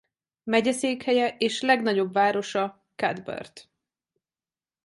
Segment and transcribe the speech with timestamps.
[0.43, 3.69] Megyeszékhelye és legnagyobb városa Cuthbert.